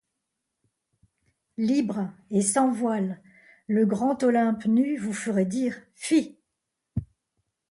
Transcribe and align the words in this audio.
Libre 1.57 2.11
et 2.31 2.41
sans 2.41 2.71
voiles, 2.71 3.21
Le 3.67 3.85
grand 3.85 4.23
Olympe 4.23 4.65
nu 4.65 4.97
vous 4.97 5.13
ferait 5.13 5.45
dire: 5.45 5.79
fi! 5.93 6.39